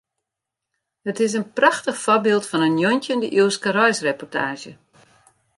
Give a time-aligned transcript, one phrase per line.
[1.09, 4.73] It is in prachtich foarbyld fan in njoggentjinde-iuwske reisreportaazje.